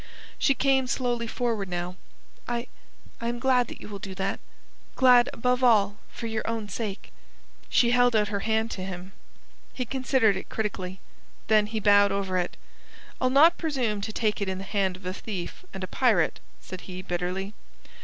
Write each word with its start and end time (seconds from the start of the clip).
She 0.39 0.55
came 0.55 0.87
slowly 0.87 1.27
forward 1.27 1.69
now. 1.69 1.95
"I... 2.47 2.65
I 3.21 3.27
am 3.27 3.37
glad 3.37 3.67
that 3.67 3.81
you 3.81 3.87
will 3.87 3.99
do 3.99 4.15
that. 4.15 4.39
Glad, 4.95 5.29
above 5.31 5.63
all, 5.63 5.99
for 6.09 6.25
your 6.25 6.41
own 6.49 6.69
sake." 6.69 7.13
She 7.69 7.91
held 7.91 8.15
out 8.15 8.29
her 8.29 8.39
hand 8.39 8.71
to 8.71 8.83
him. 8.83 9.11
He 9.73 9.85
considered 9.85 10.35
it 10.35 10.49
critically. 10.49 10.99
Then 11.49 11.67
he 11.67 11.79
bowed 11.79 12.11
over 12.11 12.39
it. 12.39 12.57
"I'll 13.21 13.29
not 13.29 13.59
presume 13.59 14.01
to 14.01 14.11
take 14.11 14.41
it 14.41 14.49
in 14.49 14.57
the 14.57 14.63
hand 14.63 14.95
of 14.95 15.05
a 15.05 15.13
thief 15.13 15.63
and 15.71 15.83
a 15.83 15.87
pirate," 15.87 16.39
said 16.61 16.81
he 16.81 17.03
bitterly. 17.03 17.53